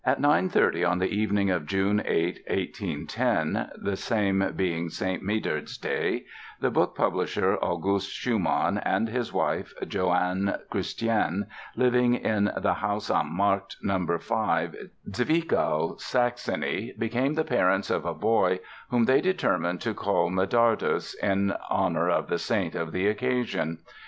[0.03, 5.77] PEYSER At 9:30 on the evening of June 8, 1810, (the same being Saint Medard's
[5.77, 6.25] Day),
[6.59, 11.45] the book publisher August Schumann and his wife Johanne Christiane,
[11.75, 14.17] living in the Haus am Markt No.
[14.17, 18.59] 5, Zwickau, Saxony, became the parents of a boy
[18.89, 23.77] whom they determined to call Medardus, in honor of the saint of the occasion.